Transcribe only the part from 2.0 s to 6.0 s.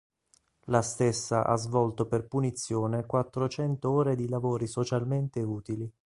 per punizione quattrocento ore di lavori socialmente utili.